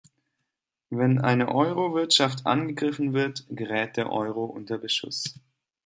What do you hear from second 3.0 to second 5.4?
wird, gerät der Euro unter Beschuss.